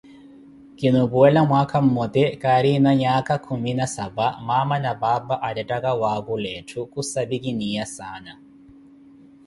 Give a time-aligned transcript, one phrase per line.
[0.77, 7.37] Kinuupuwela mwaakha mmoote kirina nyakha khumi na saapa maama na paapa arettaka wakhula etthu kusabi
[7.43, 8.33] kiniya saana.